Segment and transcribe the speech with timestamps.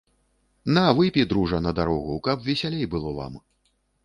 [0.77, 3.39] На, выпі, дружа, на дарогу, каб весялей было вам.